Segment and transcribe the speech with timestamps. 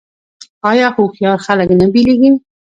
[0.69, 2.31] آیا هوښیار خلک نه بیلیږي؟